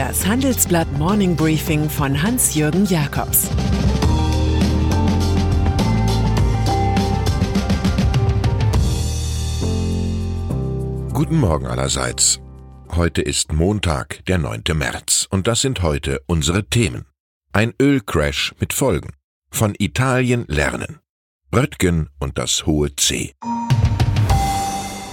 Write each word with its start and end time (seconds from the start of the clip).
Das 0.00 0.26
Handelsblatt 0.26 0.90
Morning 0.96 1.36
Briefing 1.36 1.90
von 1.90 2.22
Hans-Jürgen 2.22 2.86
Jakobs 2.86 3.50
Guten 11.12 11.36
Morgen 11.36 11.66
allerseits. 11.66 12.40
Heute 12.92 13.20
ist 13.20 13.52
Montag, 13.52 14.24
der 14.24 14.38
9. 14.38 14.62
März, 14.72 15.26
und 15.28 15.46
das 15.46 15.60
sind 15.60 15.82
heute 15.82 16.22
unsere 16.24 16.64
Themen. 16.64 17.04
Ein 17.52 17.74
Ölcrash 17.78 18.54
mit 18.58 18.72
Folgen. 18.72 19.12
Von 19.50 19.74
Italien 19.78 20.46
lernen. 20.48 21.00
Röttgen 21.54 22.08
und 22.18 22.38
das 22.38 22.64
hohe 22.64 22.96
C. 22.96 23.34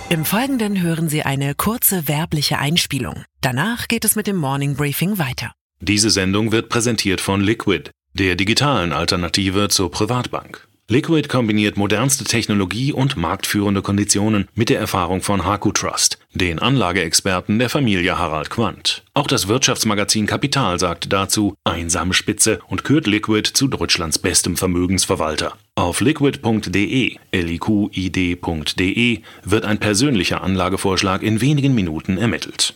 Im 0.10 0.24
Folgenden 0.24 0.82
hören 0.82 1.10
Sie 1.10 1.24
eine 1.24 1.54
kurze 1.54 2.07
werbliche 2.07 2.60
Einspielung. 2.60 3.25
Danach 3.42 3.89
geht 3.89 4.06
es 4.06 4.15
mit 4.15 4.25
dem 4.25 4.38
Morning 4.38 4.78
Briefing 4.78 5.18
weiter. 5.18 5.52
Diese 5.82 6.10
Sendung 6.11 6.54
wird 6.54 6.70
präsentiert 6.70 7.20
von 7.20 7.42
Liquid, 7.42 7.92
der 8.14 8.38
digitalen 8.38 8.93
Alternative 8.93 9.68
zur 9.68 9.92
Privatbank. 9.92 10.65
Liquid 10.88 11.28
kombiniert 11.28 11.75
modernste 11.75 12.24
Technologie 12.24 12.93
und 12.93 13.18
marktführende 13.18 13.82
Konditionen 13.82 14.48
mit 14.56 14.70
der 14.70 14.79
Erfahrung 14.79 15.21
von 15.21 15.43
Haku 15.43 15.74
Trust, 15.74 16.20
den 16.34 16.60
Anlageexperten 16.60 17.60
der 17.60 17.70
Familie 17.70 18.18
Harald 18.18 18.50
Quandt. 18.50 19.04
Auch 19.14 19.28
das 19.28 19.50
Wirtschaftsmagazin 19.50 20.26
Kapital 20.26 20.79
sagt 20.79 21.12
dazu 21.12 21.56
einsame 21.65 22.14
Spitze 22.14 22.62
und 22.70 22.86
kürt 22.86 23.07
Liquid 23.07 23.50
zu 23.54 23.68
Deutschlands 23.68 24.20
bestem 24.20 24.56
Vermögensverwalter. 24.56 25.57
Auf 25.77 26.01
liquid.de, 26.01 27.17
liqid.de 27.31 29.21
wird 29.43 29.63
ein 29.63 29.77
persönlicher 29.77 30.41
Anlagevorschlag 30.41 31.21
in 31.21 31.39
wenigen 31.39 31.75
Minuten 31.75 32.17
ermittelt. 32.17 32.73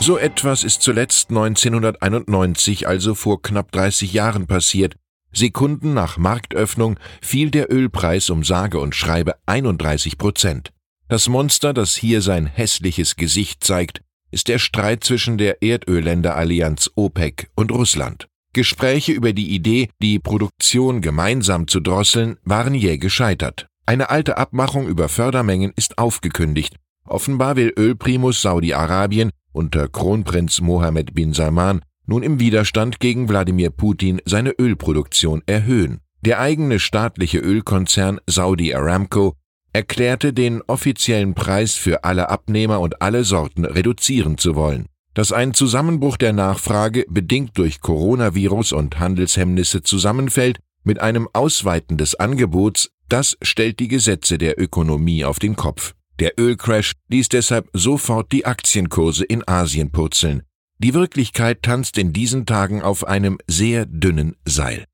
So 0.00 0.16
etwas 0.16 0.64
ist 0.64 0.80
zuletzt 0.80 1.28
1991, 1.28 2.88
also 2.88 3.14
vor 3.14 3.42
knapp 3.42 3.70
30 3.70 4.14
Jahren 4.14 4.46
passiert. 4.46 4.94
Sekunden 5.30 5.92
nach 5.92 6.16
Marktöffnung 6.16 6.98
fiel 7.20 7.50
der 7.50 7.70
Ölpreis 7.70 8.30
um 8.30 8.42
sage 8.42 8.78
und 8.78 8.94
schreibe 8.94 9.34
31 9.44 10.16
Prozent. 10.16 10.72
Das 11.08 11.28
Monster, 11.28 11.74
das 11.74 11.96
hier 11.96 12.22
sein 12.22 12.46
hässliches 12.46 13.16
Gesicht 13.16 13.62
zeigt, 13.62 14.00
ist 14.30 14.48
der 14.48 14.58
Streit 14.58 15.04
zwischen 15.04 15.36
der 15.36 15.62
Erdölländerallianz 15.62 16.90
OPEC 16.94 17.50
und 17.56 17.72
Russland. 17.72 18.29
Gespräche 18.52 19.12
über 19.12 19.32
die 19.32 19.54
Idee, 19.54 19.88
die 20.02 20.18
Produktion 20.18 21.00
gemeinsam 21.00 21.68
zu 21.68 21.80
drosseln, 21.80 22.36
waren 22.44 22.74
jäh 22.74 22.98
gescheitert. 22.98 23.66
Eine 23.86 24.10
alte 24.10 24.38
Abmachung 24.38 24.88
über 24.88 25.08
Fördermengen 25.08 25.72
ist 25.76 25.98
aufgekündigt. 25.98 26.76
Offenbar 27.04 27.56
will 27.56 27.72
Ölprimus 27.76 28.42
Saudi-Arabien 28.42 29.30
unter 29.52 29.88
Kronprinz 29.88 30.60
Mohammed 30.60 31.14
bin 31.14 31.32
Salman 31.32 31.80
nun 32.06 32.22
im 32.24 32.40
Widerstand 32.40 32.98
gegen 32.98 33.28
Wladimir 33.28 33.70
Putin 33.70 34.20
seine 34.24 34.50
Ölproduktion 34.50 35.42
erhöhen. 35.46 36.00
Der 36.22 36.40
eigene 36.40 36.80
staatliche 36.80 37.38
Ölkonzern 37.38 38.20
Saudi 38.26 38.74
Aramco 38.74 39.34
erklärte 39.72 40.32
den 40.32 40.60
offiziellen 40.66 41.34
Preis 41.34 41.74
für 41.74 42.02
alle 42.04 42.28
Abnehmer 42.28 42.80
und 42.80 43.00
alle 43.00 43.22
Sorten 43.24 43.64
reduzieren 43.64 44.38
zu 44.38 44.56
wollen. 44.56 44.86
Dass 45.14 45.32
ein 45.32 45.54
Zusammenbruch 45.54 46.16
der 46.16 46.32
Nachfrage 46.32 47.04
bedingt 47.08 47.58
durch 47.58 47.80
Coronavirus 47.80 48.72
und 48.72 49.00
Handelshemmnisse 49.00 49.82
zusammenfällt 49.82 50.60
mit 50.84 51.00
einem 51.00 51.28
Ausweiten 51.32 51.96
des 51.96 52.14
Angebots, 52.14 52.90
das 53.08 53.36
stellt 53.42 53.80
die 53.80 53.88
Gesetze 53.88 54.38
der 54.38 54.60
Ökonomie 54.60 55.24
auf 55.24 55.40
den 55.40 55.56
Kopf. 55.56 55.94
Der 56.20 56.38
Ölcrash 56.38 56.92
ließ 57.08 57.28
deshalb 57.28 57.68
sofort 57.72 58.30
die 58.30 58.46
Aktienkurse 58.46 59.24
in 59.24 59.46
Asien 59.48 59.90
purzeln. 59.90 60.42
Die 60.78 60.94
Wirklichkeit 60.94 61.62
tanzt 61.62 61.98
in 61.98 62.12
diesen 62.12 62.46
Tagen 62.46 62.80
auf 62.80 63.06
einem 63.06 63.38
sehr 63.46 63.86
dünnen 63.86 64.36
Seil. 64.44 64.84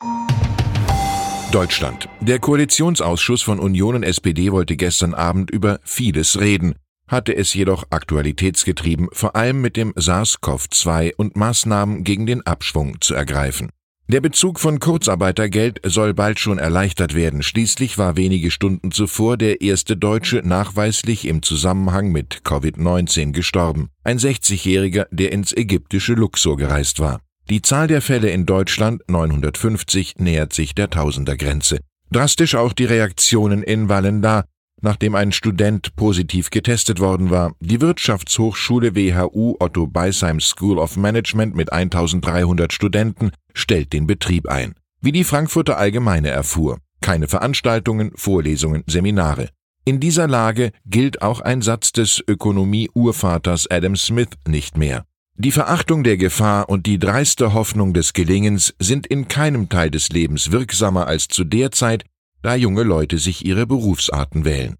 Deutschland. 1.53 2.09
Der 2.21 2.39
Koalitionsausschuss 2.39 3.43
von 3.43 3.61
Union 3.61 3.95
und 3.95 4.03
SPD 4.03 4.51
wollte 4.51 4.77
gestern 4.77 5.15
Abend 5.15 5.51
über 5.51 5.79
vieles 5.85 6.41
reden 6.41 6.75
hatte 7.09 7.37
es 7.37 7.55
jedoch 7.55 7.85
aktualitätsgetrieben, 7.91 9.09
vor 9.13 9.37
allem 9.37 9.61
mit 9.61 9.77
dem 9.77 9.93
SARS-CoV-2 9.95 11.15
und 11.17 11.37
Maßnahmen 11.37 12.05
gegen 12.05 12.27
den 12.27 12.47
Abschwung 12.47 13.01
zu 13.01 13.15
ergreifen. 13.15 13.71
Der 14.09 14.21
Bezug 14.21 14.61
von 14.61 14.79
Kurzarbeitergeld 14.79 15.81
soll 15.85 16.15
bald 16.15 16.39
schon 16.39 16.59
erleichtert 16.59 17.17
werden. 17.17 17.43
Schließlich 17.43 17.99
war 17.99 18.17
wenige 18.17 18.53
Stunden 18.53 18.93
zuvor 18.93 19.37
der 19.37 19.63
erste 19.63 19.97
Deutsche 19.97 20.43
nachweislich 20.45 21.27
im 21.27 21.43
Zusammenhang 21.43 22.13
mit 22.13 22.43
Covid-19 22.45 23.33
gestorben. 23.33 23.89
Ein 24.05 24.19
60-Jähriger, 24.19 25.07
der 25.11 25.33
ins 25.33 25.53
ägyptische 25.53 26.13
Luxor 26.13 26.57
gereist 26.57 27.01
war. 27.01 27.21
Die 27.51 27.63
Zahl 27.63 27.89
der 27.89 28.01
Fälle 28.01 28.31
in 28.31 28.47
Deutschland 28.47 29.03
950 29.09 30.15
nähert 30.19 30.53
sich 30.53 30.77
der 30.77 30.89
Tausendergrenze. 30.89 31.79
Drastisch 32.13 32.55
auch 32.55 32.73
die 32.73 32.85
Reaktionen 32.85 33.65
in 33.65 33.89
Wallenda, 33.89 34.45
nachdem 34.81 35.15
ein 35.15 35.33
Student 35.33 35.97
positiv 35.97 36.51
getestet 36.51 37.01
worden 37.01 37.31
war. 37.31 37.55
Die 37.61 37.81
Wirtschaftshochschule 37.81 38.95
WHU 38.95 39.57
Otto 39.59 39.87
Beisheim 39.87 40.41
School 40.41 40.79
of 40.79 40.97
Management 40.97 41.55
mit 41.55 41.73
1300 41.73 42.73
Studenten 42.73 43.31
stellt 43.55 43.93
den 43.93 44.07
Betrieb 44.07 44.49
ein. 44.49 44.75
Wie 45.01 45.13
die 45.13 45.25
Frankfurter 45.25 45.79
Allgemeine 45.79 46.29
erfuhr. 46.29 46.79
Keine 47.01 47.29
Veranstaltungen, 47.29 48.13
Vorlesungen, 48.15 48.83
Seminare. 48.87 49.51
In 49.85 50.01
dieser 50.01 50.27
Lage 50.27 50.73
gilt 50.85 51.23
auch 51.23 51.41
ein 51.41 51.63
Satz 51.63 51.93
des 51.93 52.23
Ökonomie-Urvaters 52.27 53.71
Adam 53.71 53.95
Smith 53.95 54.31
nicht 54.47 54.77
mehr. 54.77 55.05
Die 55.39 55.53
Verachtung 55.53 56.03
der 56.03 56.17
Gefahr 56.17 56.69
und 56.69 56.87
die 56.87 56.99
dreiste 56.99 57.53
Hoffnung 57.53 57.93
des 57.93 58.15
Gelingens 58.15 58.75
sind 58.79 59.07
in 59.07 59.29
keinem 59.29 59.69
Teil 59.69 59.91
des 59.91 60.09
Lebens 60.09 60.51
wirksamer 60.51 61.07
als 61.07 61.29
zu 61.29 61.45
der 61.45 61.71
Zeit, 61.71 62.05
da 62.43 62.55
junge 62.55 62.83
Leute 62.83 63.19
sich 63.19 63.45
ihre 63.45 63.67
Berufsarten 63.67 64.45
wählen. 64.45 64.77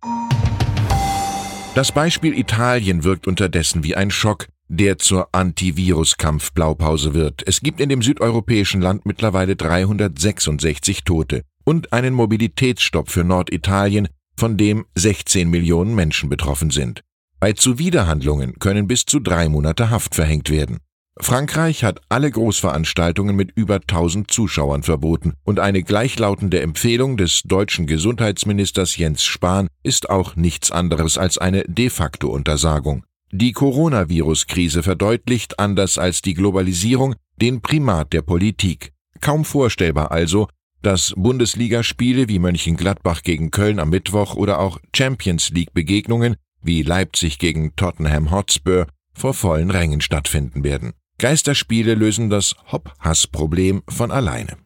Das 1.75 1.93
Beispiel 1.93 2.39
Italien 2.39 3.05
wirkt 3.05 3.27
unterdessen 3.27 3.85
wie 3.85 3.97
ein 3.97 4.11
Schock, 4.11 4.49
der 4.69 4.99
zur 4.99 5.29
Antivirus-Kampf-Blaupause 5.33 7.15
wird. 7.15 7.43
Es 7.47 7.61
gibt 7.61 7.81
in 7.81 7.89
dem 7.89 8.03
südeuropäischen 8.03 8.81
Land 8.81 9.07
mittlerweile 9.07 9.57
366 9.57 11.05
Tote 11.05 11.43
und 11.65 11.93
einen 11.93 12.15
Mobilitätsstopp 12.15 13.11
für 13.11 13.25
Norditalien, 13.25 14.09
von 14.39 14.57
dem 14.57 14.87
16 14.95 15.49
Millionen 15.49 15.95
Menschen 15.95 16.29
betroffen 16.29 16.71
sind. 16.71 17.03
Bei 17.41 17.53
Zuwiderhandlungen 17.53 18.59
können 18.59 18.87
bis 18.87 19.05
zu 19.05 19.21
drei 19.21 19.49
Monate 19.49 19.91
Haft 19.91 20.15
verhängt 20.15 20.51
werden. 20.51 20.79
Frankreich 21.19 21.83
hat 21.83 22.03
alle 22.11 22.31
Großveranstaltungen 22.31 23.35
mit 23.35 23.51
über 23.55 23.77
1000 23.77 24.31
Zuschauern 24.31 24.83
verboten 24.83 25.33
und 25.45 25.59
eine 25.59 25.83
gleichlautende 25.83 26.61
Empfehlung 26.61 27.17
des 27.17 27.43
deutschen 27.43 27.87
Gesundheitsministers 27.87 28.97
Jens 28.97 29.25
Spahn 29.25 29.69
ist 29.83 30.11
auch 30.11 30.37
nichts 30.37 30.71
anderes 30.71 31.17
als 31.17 31.39
eine 31.39 31.65
de 31.65 31.89
facto 31.89 32.29
Untersagung. 32.29 33.05
Die 33.33 33.53
Coronavirus-Krise 33.53 34.83
verdeutlicht, 34.83 35.59
anders 35.59 35.99
als 35.99 36.23
die 36.23 36.35
Globalisierung, 36.35 37.15
den 37.41 37.61
Primat 37.61 38.13
der 38.13 38.23
Politik. 38.23 38.93
Kaum 39.21 39.45
vorstellbar 39.45 40.13
also, 40.13 40.49
dass 40.83 41.15
Bundesligaspiele 41.17 42.29
wie 42.29 42.39
Mönchengladbach 42.39 43.23
gegen 43.23 43.51
Köln 43.51 43.81
am 43.81 43.91
Mittwoch 43.91 44.37
oder 44.37 44.61
auch 44.61 44.79
Champions 44.95 45.51
League 45.51 45.73
Begegnungen 45.73 46.37
wie 46.63 46.83
Leipzig 46.83 47.39
gegen 47.39 47.75
Tottenham 47.75 48.31
Hotspur 48.31 48.87
vor 49.15 49.35
vollen 49.35 49.71
Rängen 49.71 50.03
stattfinden 50.03 50.63
werden. 50.63 50.93
Geisterspiele 51.19 51.95
lösen 51.95 52.29
das 52.29 52.55
Hop-Hass-Problem 52.71 53.83
von 53.89 54.11
alleine. 54.11 54.57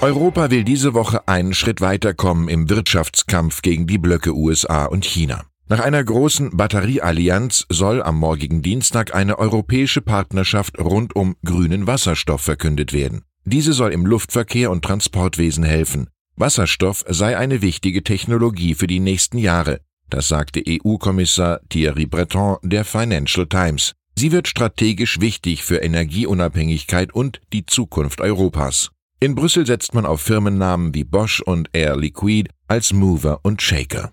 Europa 0.00 0.50
will 0.50 0.64
diese 0.64 0.94
Woche 0.94 1.28
einen 1.28 1.54
Schritt 1.54 1.80
weiterkommen 1.80 2.48
im 2.48 2.70
Wirtschaftskampf 2.70 3.62
gegen 3.62 3.86
die 3.86 3.98
Blöcke 3.98 4.34
USA 4.34 4.86
und 4.86 5.04
China. 5.04 5.44
Nach 5.68 5.80
einer 5.80 6.02
großen 6.02 6.56
Batterieallianz 6.56 7.66
soll 7.68 8.02
am 8.02 8.18
morgigen 8.18 8.62
Dienstag 8.62 9.14
eine 9.14 9.38
europäische 9.38 10.00
Partnerschaft 10.00 10.78
rund 10.78 11.14
um 11.14 11.36
grünen 11.44 11.86
Wasserstoff 11.86 12.40
verkündet 12.40 12.92
werden. 12.92 13.22
Diese 13.44 13.72
soll 13.72 13.92
im 13.92 14.06
Luftverkehr 14.06 14.70
und 14.70 14.84
Transportwesen 14.84 15.64
helfen. 15.64 16.08
Wasserstoff 16.36 17.04
sei 17.08 17.36
eine 17.36 17.60
wichtige 17.60 18.02
Technologie 18.02 18.74
für 18.74 18.86
die 18.86 19.00
nächsten 19.00 19.38
Jahre, 19.38 19.80
das 20.08 20.28
sagte 20.28 20.62
EU-Kommissar 20.66 21.60
Thierry 21.68 22.06
Breton 22.06 22.56
der 22.62 22.84
Financial 22.84 23.46
Times. 23.46 23.92
Sie 24.20 24.32
wird 24.32 24.48
strategisch 24.48 25.18
wichtig 25.22 25.64
für 25.64 25.78
Energieunabhängigkeit 25.78 27.10
und 27.10 27.40
die 27.54 27.64
Zukunft 27.64 28.20
Europas. 28.20 28.90
In 29.18 29.34
Brüssel 29.34 29.64
setzt 29.64 29.94
man 29.94 30.04
auf 30.04 30.20
Firmennamen 30.20 30.92
wie 30.92 31.04
Bosch 31.04 31.40
und 31.40 31.70
Air 31.72 31.96
Liquide 31.96 32.50
als 32.68 32.92
Mover 32.92 33.40
und 33.44 33.62
Shaker. 33.62 34.12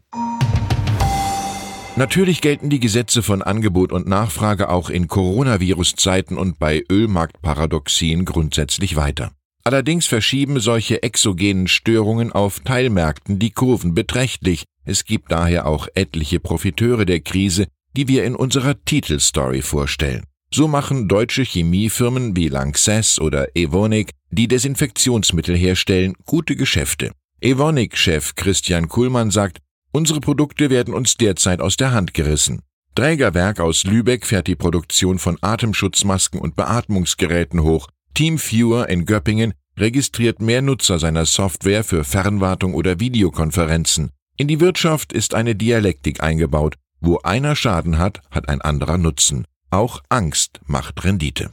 Natürlich 1.98 2.40
gelten 2.40 2.70
die 2.70 2.80
Gesetze 2.80 3.22
von 3.22 3.42
Angebot 3.42 3.92
und 3.92 4.08
Nachfrage 4.08 4.70
auch 4.70 4.90
in 4.90 5.10
Coronavirus-Zeiten 5.10 6.38
und 6.38 6.58
bei 6.58 6.86
Ölmarktparadoxien 6.90 8.24
grundsätzlich 8.24 8.96
weiter. 8.96 9.34
Allerdings 9.66 10.06
verschieben 10.06 10.62
solche 10.62 11.04
exogenen 11.04 11.68
Störungen 11.68 12.32
auf 12.32 12.62
Teilmärkten 12.62 13.40
die 13.40 13.52
Kurven 13.52 13.94
beträchtlich. 13.94 14.64
Es 14.86 15.04
gibt 15.04 15.34
daher 15.34 15.68
auch 15.68 15.90
etliche 15.96 16.40
Profiteure 16.40 17.06
der 17.06 17.20
Krise, 17.20 17.68
die 17.98 18.08
wir 18.08 18.24
in 18.24 18.36
unserer 18.36 18.76
Titelstory 18.86 19.64
vorstellen. 19.64 20.24
So 20.54 20.68
machen 20.68 21.08
deutsche 21.08 21.42
Chemiefirmen 21.42 22.36
wie 22.36 22.48
Lanxess 22.48 23.20
oder 23.20 23.56
Evonik, 23.56 24.12
die 24.30 24.48
Desinfektionsmittel 24.48 25.58
herstellen, 25.58 26.14
gute 26.26 26.56
Geschäfte. 26.56 27.12
Evonik-Chef 27.42 28.36
Christian 28.36 28.88
Kuhlmann 28.88 29.32
sagt, 29.32 29.60
unsere 29.92 30.22
Produkte 30.22 30.70
werden 30.70 30.94
uns 30.94 31.16
derzeit 31.16 31.60
aus 31.60 31.76
der 31.76 31.92
Hand 31.92 32.14
gerissen. 32.14 32.62
Trägerwerk 32.94 33.60
aus 33.60 33.84
Lübeck 33.84 34.26
fährt 34.26 34.48
die 34.48 34.56
Produktion 34.56 35.18
von 35.18 35.38
Atemschutzmasken 35.42 36.40
und 36.40 36.56
Beatmungsgeräten 36.56 37.64
hoch. 37.64 37.88
Team 38.14 38.38
Viewer 38.38 38.90
in 38.90 39.06
Göppingen 39.06 39.54
registriert 39.78 40.42
mehr 40.42 40.62
Nutzer 40.62 41.00
seiner 41.00 41.26
Software 41.26 41.84
für 41.84 42.04
Fernwartung 42.04 42.74
oder 42.74 43.00
Videokonferenzen. 43.00 44.12
In 44.38 44.48
die 44.48 44.60
Wirtschaft 44.60 45.14
ist 45.14 45.34
eine 45.34 45.56
Dialektik 45.56 46.22
eingebaut. 46.22 46.76
Wo 47.00 47.20
einer 47.24 47.56
Schaden 47.56 47.98
hat, 47.98 48.22
hat 48.32 48.50
ein 48.50 48.62
anderer 48.62 48.98
Nutzen. 48.98 49.46
Auch 49.70 50.02
Angst 50.10 50.60
macht 50.66 51.04
Rendite. 51.04 51.50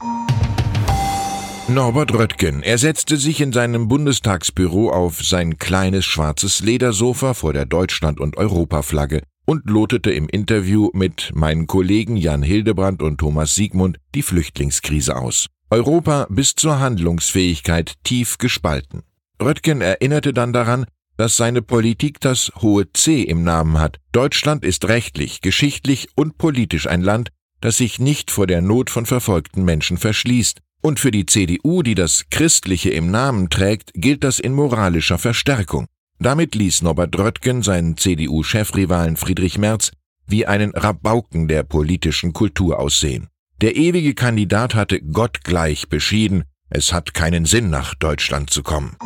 Norbert 1.67 2.13
Röttgen. 2.13 2.61
Er 2.63 2.77
setzte 2.77 3.17
sich 3.17 3.41
in 3.41 3.51
seinem 3.51 3.87
Bundestagsbüro 3.87 4.91
auf 4.91 5.23
sein 5.23 5.57
kleines 5.57 6.05
schwarzes 6.05 6.59
Ledersofa 6.61 7.33
vor 7.33 7.53
der 7.53 7.65
Deutschland- 7.65 8.19
und 8.19 8.37
Europaflagge 8.37 9.23
und 9.45 9.69
lotete 9.69 10.11
im 10.11 10.27
Interview 10.29 10.89
mit 10.93 11.31
meinen 11.33 11.67
Kollegen 11.67 12.17
Jan 12.17 12.43
Hildebrand 12.43 13.01
und 13.01 13.19
Thomas 13.19 13.55
Siegmund 13.55 13.97
die 14.13 14.21
Flüchtlingskrise 14.21 15.15
aus. 15.15 15.47
Europa 15.69 16.27
bis 16.29 16.55
zur 16.55 16.79
Handlungsfähigkeit 16.79 17.93
tief 18.03 18.37
gespalten. 18.37 19.01
Röttgen 19.41 19.81
erinnerte 19.81 20.33
dann 20.33 20.53
daran, 20.53 20.85
dass 21.17 21.37
seine 21.37 21.61
Politik 21.61 22.19
das 22.19 22.51
hohe 22.61 22.91
C 22.93 23.21
im 23.21 23.43
Namen 23.43 23.79
hat. 23.79 23.99
Deutschland 24.11 24.63
ist 24.65 24.87
rechtlich, 24.87 25.41
geschichtlich 25.41 26.09
und 26.15 26.37
politisch 26.37 26.87
ein 26.87 27.01
Land, 27.01 27.29
das 27.61 27.77
sich 27.77 27.99
nicht 27.99 28.31
vor 28.31 28.47
der 28.47 28.61
Not 28.61 28.89
von 28.89 29.05
verfolgten 29.05 29.63
Menschen 29.63 29.97
verschließt. 29.97 30.59
Und 30.81 30.99
für 30.99 31.11
die 31.11 31.25
CDU, 31.25 31.81
die 31.81 31.95
das 31.95 32.25
Christliche 32.29 32.91
im 32.91 33.09
Namen 33.09 33.49
trägt, 33.49 33.91
gilt 33.95 34.23
das 34.23 34.39
in 34.39 34.53
moralischer 34.53 35.17
Verstärkung. 35.17 35.87
Damit 36.19 36.53
ließ 36.53 36.83
Norbert 36.83 37.17
Röttgen 37.17 37.63
seinen 37.63 37.97
CDU-Chefrivalen 37.97 39.17
Friedrich 39.17 39.57
Merz 39.57 39.91
wie 40.27 40.45
einen 40.45 40.71
Rabauken 40.71 41.47
der 41.47 41.63
politischen 41.63 42.33
Kultur 42.33 42.79
aussehen. 42.79 43.27
Der 43.61 43.75
ewige 43.75 44.13
Kandidat 44.13 44.75
hatte 44.75 45.01
gottgleich 45.01 45.87
beschieden, 45.87 46.43
es 46.69 46.93
hat 46.93 47.13
keinen 47.13 47.45
Sinn, 47.45 47.69
nach 47.69 47.93
Deutschland 47.95 48.49
zu 48.49 48.63
kommen. 48.63 48.97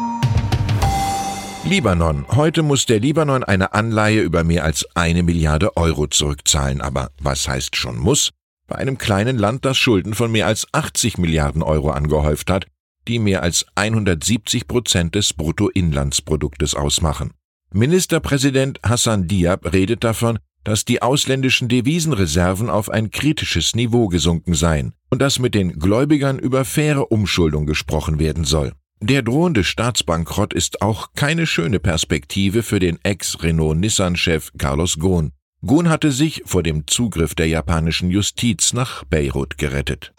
Libanon. 1.70 2.26
Heute 2.30 2.64
muss 2.64 2.86
der 2.86 3.00
Libanon 3.00 3.44
eine 3.44 3.74
Anleihe 3.74 4.22
über 4.22 4.44
mehr 4.44 4.64
als 4.64 4.86
eine 4.96 5.24
Milliarde 5.24 5.78
Euro 5.78 6.08
zurückzahlen. 6.08 6.82
Aber 6.82 7.12
was 7.22 7.48
heißt 7.48 7.76
schon 7.76 7.98
muss? 7.98 8.32
bei 8.70 8.76
einem 8.76 8.98
kleinen 8.98 9.38
Land, 9.38 9.66
das 9.66 9.78
Schulden 9.78 10.14
von 10.14 10.32
mehr 10.32 10.48
als 10.48 10.68
80 10.72 11.18
Milliarden 11.18 11.62
Euro 11.62 11.90
angehäuft 11.90 12.50
hat, 12.50 12.68
die 13.08 13.20
mehr 13.20 13.44
als 13.44 13.66
170 13.76 14.68
Prozent 14.68 15.16
des 15.16 15.34
Bruttoinlandsproduktes 15.34 16.76
ausmachen. 16.76 17.32
Ministerpräsident 17.74 18.80
Hassan 18.84 19.28
Diab 19.28 19.74
redet 19.74 20.04
davon, 20.04 20.40
dass 20.64 20.86
die 20.86 21.02
ausländischen 21.02 21.68
Devisenreserven 21.68 22.70
auf 22.70 22.90
ein 22.90 23.12
kritisches 23.12 23.76
Niveau 23.76 24.08
gesunken 24.08 24.54
seien 24.54 24.94
und 25.10 25.22
dass 25.22 25.40
mit 25.40 25.56
den 25.56 25.80
Gläubigern 25.80 26.38
über 26.38 26.66
faire 26.66 27.12
Umschuldung 27.12 27.66
gesprochen 27.66 28.20
werden 28.20 28.44
soll. 28.44 28.74
Der 29.02 29.22
drohende 29.22 29.64
Staatsbankrott 29.64 30.54
ist 30.54 30.82
auch 30.82 31.14
keine 31.16 31.48
schöne 31.48 31.80
Perspektive 31.80 32.64
für 32.64 32.80
den 32.80 33.00
Ex-Renault-Nissan-Chef 33.02 34.52
Carlos 34.58 35.00
Ghosn. 35.00 35.32
Gun 35.66 35.88
hatte 35.88 36.12
sich 36.12 36.42
vor 36.46 36.64
dem 36.64 36.86
Zugriff 36.86 37.34
der 37.34 37.48
japanischen 37.48 38.12
Justiz 38.12 38.74
nach 38.74 39.06
Beirut 39.06 39.58
gerettet. 39.58 40.14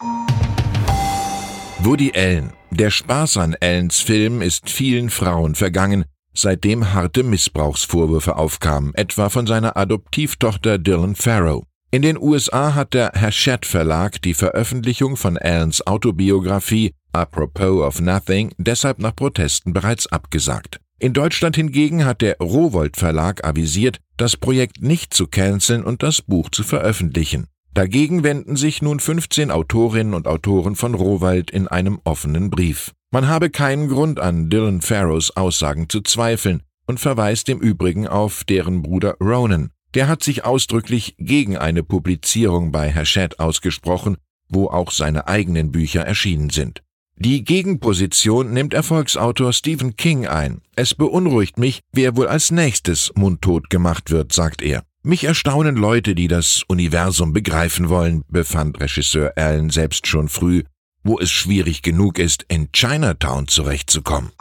Woody 1.79 2.11
Allen. 2.15 2.53
Der 2.71 2.89
Spaß 2.89 3.37
an 3.37 3.55
Allens 3.61 3.99
Film 3.99 4.41
ist 4.41 4.69
vielen 4.69 5.11
Frauen 5.11 5.53
vergangen, 5.53 6.05
seitdem 6.33 6.91
harte 6.91 7.21
Missbrauchsvorwürfe 7.21 8.35
aufkamen, 8.35 8.95
etwa 8.95 9.29
von 9.29 9.45
seiner 9.45 9.77
Adoptivtochter 9.77 10.79
Dylan 10.79 11.15
Farrow. 11.15 11.63
In 11.91 12.01
den 12.01 12.17
USA 12.17 12.73
hat 12.73 12.95
der 12.95 13.11
Hachette 13.13 13.67
Verlag 13.67 14.21
die 14.23 14.33
Veröffentlichung 14.33 15.17
von 15.17 15.37
Allens 15.37 15.85
Autobiografie 15.85 16.93
Apropos 17.13 17.85
of 17.85 17.99
Nothing 17.99 18.53
deshalb 18.57 18.99
nach 18.99 19.15
Protesten 19.15 19.73
bereits 19.73 20.07
abgesagt. 20.07 20.79
In 20.99 21.13
Deutschland 21.13 21.55
hingegen 21.55 22.05
hat 22.05 22.21
der 22.21 22.37
Rowold 22.37 22.95
Verlag 22.95 23.43
avisiert, 23.43 23.99
das 24.17 24.37
Projekt 24.37 24.81
nicht 24.81 25.13
zu 25.13 25.27
canceln 25.27 25.83
und 25.83 26.03
das 26.03 26.21
Buch 26.21 26.49
zu 26.51 26.63
veröffentlichen. 26.63 27.47
Dagegen 27.73 28.23
wenden 28.23 28.55
sich 28.55 28.81
nun 28.81 28.99
15 28.99 29.49
Autorinnen 29.49 30.13
und 30.13 30.27
Autoren 30.27 30.75
von 30.75 30.93
Rowold 30.93 31.49
in 31.49 31.67
einem 31.67 31.99
offenen 32.03 32.49
Brief. 32.49 32.91
Man 33.11 33.27
habe 33.27 33.49
keinen 33.49 33.87
Grund 33.87 34.19
an 34.19 34.49
Dylan 34.49 34.81
Farrows 34.81 35.35
Aussagen 35.35 35.89
zu 35.89 36.01
zweifeln 36.01 36.63
und 36.85 36.99
verweist 36.99 37.49
im 37.49 37.59
Übrigen 37.59 38.07
auf 38.07 38.43
deren 38.43 38.81
Bruder 38.81 39.15
Ronan. 39.19 39.71
Der 39.93 40.07
hat 40.07 40.23
sich 40.23 40.45
ausdrücklich 40.45 41.15
gegen 41.17 41.57
eine 41.57 41.83
Publizierung 41.83 42.71
bei 42.71 42.93
Hachette 42.93 43.39
ausgesprochen, 43.39 44.17
wo 44.49 44.67
auch 44.67 44.91
seine 44.91 45.27
eigenen 45.27 45.71
Bücher 45.71 46.01
erschienen 46.01 46.49
sind. 46.49 46.81
Die 47.23 47.43
Gegenposition 47.43 48.51
nimmt 48.51 48.73
Erfolgsautor 48.73 49.53
Stephen 49.53 49.95
King 49.95 50.25
ein. 50.25 50.61
Es 50.75 50.95
beunruhigt 50.95 51.59
mich, 51.59 51.81
wer 51.91 52.17
wohl 52.17 52.27
als 52.27 52.49
nächstes 52.49 53.11
mundtot 53.15 53.69
gemacht 53.69 54.09
wird, 54.09 54.33
sagt 54.33 54.63
er. 54.63 54.81
Mich 55.03 55.23
erstaunen 55.23 55.75
Leute, 55.75 56.15
die 56.15 56.27
das 56.27 56.63
Universum 56.67 57.31
begreifen 57.31 57.89
wollen, 57.89 58.23
befand 58.27 58.79
Regisseur 58.79 59.33
Allen 59.35 59.69
selbst 59.69 60.07
schon 60.07 60.29
früh, 60.29 60.63
wo 61.03 61.19
es 61.19 61.29
schwierig 61.29 61.83
genug 61.83 62.17
ist, 62.17 62.45
in 62.47 62.71
Chinatown 62.71 63.47
zurechtzukommen. 63.47 64.31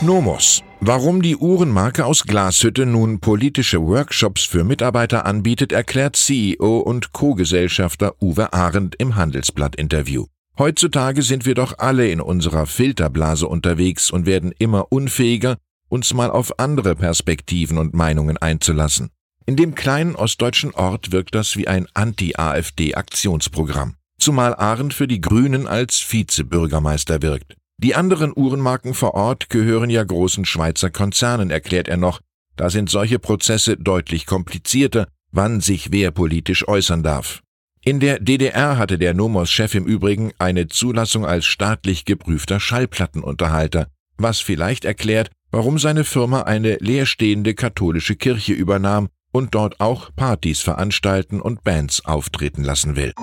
Nomos. 0.00 0.62
Warum 0.80 1.20
die 1.20 1.36
Uhrenmarke 1.36 2.06
aus 2.06 2.24
Glashütte 2.24 2.86
nun 2.86 3.20
politische 3.20 3.82
Workshops 3.82 4.44
für 4.44 4.64
Mitarbeiter 4.64 5.26
anbietet, 5.26 5.72
erklärt 5.72 6.16
CEO 6.16 6.78
und 6.78 7.12
Co-Gesellschafter 7.12 8.14
Uwe 8.22 8.54
Arendt 8.54 8.96
im 8.96 9.16
Handelsblatt-Interview. 9.16 10.24
Heutzutage 10.60 11.22
sind 11.22 11.46
wir 11.46 11.54
doch 11.54 11.78
alle 11.78 12.10
in 12.10 12.20
unserer 12.20 12.66
Filterblase 12.66 13.48
unterwegs 13.48 14.10
und 14.10 14.26
werden 14.26 14.52
immer 14.58 14.92
unfähiger, 14.92 15.56
uns 15.88 16.12
mal 16.12 16.30
auf 16.30 16.58
andere 16.58 16.96
Perspektiven 16.96 17.78
und 17.78 17.94
Meinungen 17.94 18.36
einzulassen. 18.36 19.08
In 19.46 19.56
dem 19.56 19.74
kleinen 19.74 20.14
ostdeutschen 20.14 20.74
Ort 20.74 21.12
wirkt 21.12 21.34
das 21.34 21.56
wie 21.56 21.66
ein 21.66 21.86
Anti-AfD-Aktionsprogramm, 21.94 23.94
zumal 24.18 24.54
Arendt 24.54 24.92
für 24.92 25.08
die 25.08 25.22
Grünen 25.22 25.66
als 25.66 25.98
Vizebürgermeister 25.98 27.22
wirkt. 27.22 27.56
Die 27.78 27.94
anderen 27.94 28.34
Uhrenmarken 28.36 28.92
vor 28.92 29.14
Ort 29.14 29.48
gehören 29.48 29.88
ja 29.88 30.04
großen 30.04 30.44
Schweizer 30.44 30.90
Konzernen, 30.90 31.50
erklärt 31.50 31.88
er 31.88 31.96
noch. 31.96 32.20
Da 32.56 32.68
sind 32.68 32.90
solche 32.90 33.18
Prozesse 33.18 33.78
deutlich 33.78 34.26
komplizierter, 34.26 35.08
wann 35.32 35.62
sich 35.62 35.90
wer 35.90 36.10
politisch 36.10 36.68
äußern 36.68 37.02
darf. 37.02 37.40
In 37.82 37.98
der 37.98 38.20
DDR 38.20 38.76
hatte 38.76 38.98
der 38.98 39.14
Nomos-Chef 39.14 39.74
im 39.74 39.86
Übrigen 39.86 40.32
eine 40.38 40.68
Zulassung 40.68 41.24
als 41.24 41.46
staatlich 41.46 42.04
geprüfter 42.04 42.60
Schallplattenunterhalter, 42.60 43.86
was 44.18 44.40
vielleicht 44.40 44.84
erklärt, 44.84 45.30
warum 45.50 45.78
seine 45.78 46.04
Firma 46.04 46.42
eine 46.42 46.76
leerstehende 46.76 47.54
katholische 47.54 48.16
Kirche 48.16 48.52
übernahm 48.52 49.08
und 49.32 49.54
dort 49.54 49.80
auch 49.80 50.10
Partys 50.14 50.60
veranstalten 50.60 51.40
und 51.40 51.64
Bands 51.64 52.04
auftreten 52.04 52.64
lassen 52.64 52.96
will. 52.96 53.14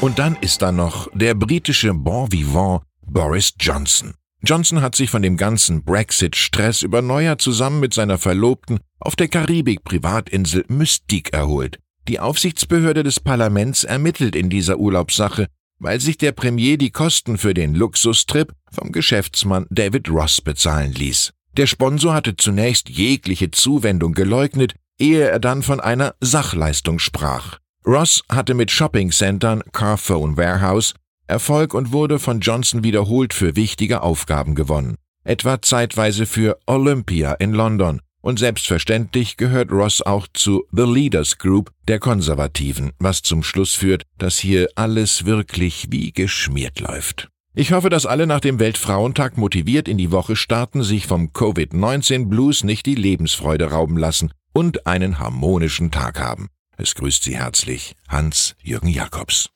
Und 0.00 0.18
dann 0.18 0.36
ist 0.40 0.62
da 0.62 0.72
noch 0.72 1.08
der 1.14 1.34
britische 1.34 1.94
Bon 1.94 2.32
Vivant 2.32 2.82
Boris 3.06 3.54
Johnson. 3.60 4.14
Johnson 4.42 4.82
hat 4.82 4.96
sich 4.96 5.10
von 5.10 5.22
dem 5.22 5.36
ganzen 5.36 5.84
Brexit-Stress 5.84 6.82
über 6.82 7.02
Neujahr 7.02 7.38
zusammen 7.38 7.78
mit 7.78 7.94
seiner 7.94 8.18
Verlobten 8.18 8.80
auf 8.98 9.14
der 9.14 9.28
Karibik-Privatinsel 9.28 10.64
Mystique 10.68 11.32
erholt. 11.32 11.78
Die 12.08 12.20
Aufsichtsbehörde 12.20 13.02
des 13.02 13.18
Parlaments 13.18 13.82
ermittelt 13.84 14.36
in 14.36 14.48
dieser 14.48 14.78
Urlaubssache, 14.78 15.48
weil 15.78 16.00
sich 16.00 16.18
der 16.18 16.32
Premier 16.32 16.78
die 16.78 16.90
Kosten 16.90 17.36
für 17.36 17.52
den 17.52 17.74
Luxustrip 17.74 18.52
vom 18.70 18.92
Geschäftsmann 18.92 19.66
David 19.70 20.08
Ross 20.08 20.40
bezahlen 20.40 20.92
ließ. 20.92 21.32
Der 21.56 21.66
Sponsor 21.66 22.14
hatte 22.14 22.36
zunächst 22.36 22.88
jegliche 22.88 23.50
Zuwendung 23.50 24.12
geleugnet, 24.12 24.74
ehe 24.98 25.28
er 25.28 25.40
dann 25.40 25.62
von 25.62 25.80
einer 25.80 26.14
Sachleistung 26.20 26.98
sprach. 26.98 27.58
Ross 27.86 28.22
hatte 28.28 28.54
mit 28.54 28.70
Shoppingcentern 28.70 29.62
Carphone 29.72 30.36
Warehouse 30.36 30.94
Erfolg 31.26 31.74
und 31.74 31.92
wurde 31.92 32.18
von 32.18 32.40
Johnson 32.40 32.84
wiederholt 32.84 33.34
für 33.34 33.56
wichtige 33.56 34.02
Aufgaben 34.02 34.54
gewonnen, 34.54 34.96
etwa 35.24 35.60
zeitweise 35.60 36.24
für 36.24 36.58
Olympia 36.66 37.32
in 37.32 37.52
London, 37.52 38.00
und 38.26 38.40
selbstverständlich 38.40 39.36
gehört 39.36 39.70
Ross 39.70 40.02
auch 40.02 40.26
zu 40.32 40.64
The 40.72 40.82
Leaders 40.82 41.38
Group 41.38 41.70
der 41.86 42.00
Konservativen, 42.00 42.90
was 42.98 43.22
zum 43.22 43.44
Schluss 43.44 43.74
führt, 43.74 44.02
dass 44.18 44.36
hier 44.36 44.68
alles 44.74 45.26
wirklich 45.26 45.86
wie 45.90 46.10
geschmiert 46.10 46.80
läuft. 46.80 47.28
Ich 47.54 47.70
hoffe, 47.70 47.88
dass 47.88 48.04
alle 48.04 48.26
nach 48.26 48.40
dem 48.40 48.58
Weltfrauentag 48.58 49.38
motiviert 49.38 49.86
in 49.86 49.96
die 49.96 50.10
Woche 50.10 50.34
starten, 50.34 50.82
sich 50.82 51.06
vom 51.06 51.28
Covid-19 51.28 52.26
Blues 52.28 52.64
nicht 52.64 52.86
die 52.86 52.96
Lebensfreude 52.96 53.70
rauben 53.70 53.96
lassen 53.96 54.32
und 54.52 54.88
einen 54.88 55.20
harmonischen 55.20 55.92
Tag 55.92 56.18
haben. 56.18 56.48
Es 56.76 56.96
grüßt 56.96 57.22
Sie 57.22 57.36
herzlich 57.36 57.94
Hans-Jürgen 58.08 58.88
Jakobs. 58.88 59.50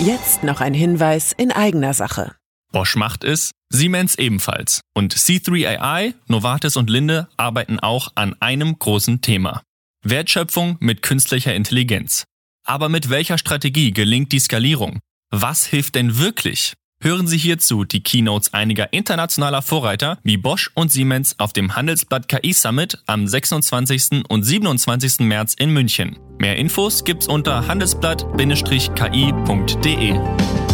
Jetzt 0.00 0.44
noch 0.44 0.60
ein 0.60 0.74
Hinweis 0.74 1.32
in 1.32 1.50
eigener 1.50 1.94
Sache. 1.94 2.36
Bosch 2.76 2.94
macht 2.94 3.24
es, 3.24 3.50
Siemens 3.70 4.18
ebenfalls. 4.18 4.82
Und 4.94 5.14
C3AI, 5.14 6.12
Novartis 6.28 6.76
und 6.76 6.90
Linde 6.90 7.26
arbeiten 7.38 7.80
auch 7.80 8.12
an 8.16 8.36
einem 8.42 8.78
großen 8.78 9.22
Thema. 9.22 9.62
Wertschöpfung 10.04 10.76
mit 10.80 11.00
künstlicher 11.00 11.54
Intelligenz. 11.54 12.24
Aber 12.66 12.90
mit 12.90 13.08
welcher 13.08 13.38
Strategie 13.38 13.92
gelingt 13.92 14.30
die 14.32 14.40
Skalierung? 14.40 14.98
Was 15.30 15.64
hilft 15.64 15.94
denn 15.94 16.18
wirklich? 16.18 16.74
Hören 17.02 17.26
Sie 17.26 17.38
hierzu 17.38 17.84
die 17.84 18.02
Keynotes 18.02 18.52
einiger 18.52 18.92
internationaler 18.92 19.62
Vorreiter 19.62 20.18
wie 20.22 20.36
Bosch 20.36 20.70
und 20.74 20.92
Siemens 20.92 21.34
auf 21.38 21.54
dem 21.54 21.76
Handelsblatt 21.76 22.28
KI 22.28 22.52
Summit 22.52 22.98
am 23.06 23.26
26. 23.26 24.22
und 24.28 24.42
27. 24.42 25.20
März 25.20 25.54
in 25.54 25.70
München. 25.70 26.18
Mehr 26.38 26.56
Infos 26.56 27.04
gibt's 27.04 27.26
unter 27.26 27.68
handelsblatt-ki.de. 27.68 30.65